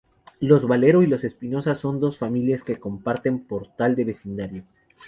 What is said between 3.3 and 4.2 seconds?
portal de